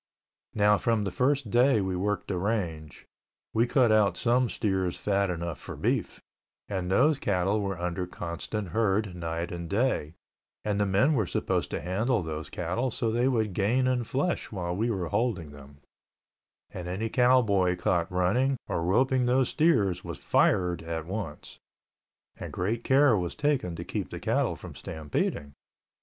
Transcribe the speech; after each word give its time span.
Now 0.55 0.79
from 0.79 1.03
the 1.03 1.11
first 1.11 1.51
day 1.51 1.79
we 1.79 1.95
worked 1.95 2.29
the 2.29 2.39
range, 2.39 3.05
we 3.53 3.67
cut 3.67 3.91
out 3.91 4.17
some 4.17 4.49
steers 4.49 4.97
fat 4.97 5.29
enough 5.29 5.59
for 5.59 5.75
beef, 5.75 6.19
and 6.67 6.89
those 6.89 7.19
cattle 7.19 7.61
were 7.61 7.77
under 7.79 8.07
constant 8.07 8.69
herd 8.69 9.13
night 9.13 9.51
and 9.51 9.69
day, 9.69 10.15
and 10.65 10.79
the 10.81 10.87
men 10.87 11.13
were 11.13 11.27
supposed 11.27 11.69
to 11.69 11.81
handle 11.81 12.23
those 12.23 12.49
cattle 12.49 12.89
so 12.89 13.11
they 13.11 13.27
would 13.27 13.53
gain 13.53 13.85
in 13.85 14.03
flesh 14.03 14.51
while 14.51 14.75
we 14.75 14.89
were 14.89 15.09
holding 15.09 15.51
them—and 15.51 16.87
any 16.87 17.07
cowboy 17.07 17.75
caught 17.75 18.11
running 18.11 18.57
or 18.67 18.81
roping 18.81 19.27
those 19.27 19.49
steers 19.49 20.03
was 20.03 20.17
fired 20.17 20.81
at 20.81 21.05
once—and 21.05 22.51
great 22.51 22.83
care 22.83 23.15
was 23.15 23.35
taken 23.35 23.75
to 23.75 23.83
keep 23.85 24.09
the 24.09 24.19
cattle 24.19 24.55
from 24.55 24.73
stampeding. 24.73 25.53